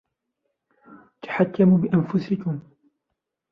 [1.21, 2.59] تَحَكَموا بأنفُسَكُم.